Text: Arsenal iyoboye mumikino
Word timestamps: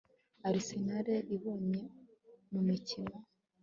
Arsenal 0.49 1.07
iyoboye 1.33 1.81
mumikino 2.51 3.17